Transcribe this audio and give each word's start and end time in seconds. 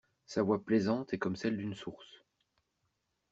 Sa 0.25 0.41
voix 0.41 0.59
plaisante 0.65 1.13
est 1.13 1.19
comme 1.19 1.35
celle 1.35 1.57
d'une 1.57 1.75
source. 1.75 2.23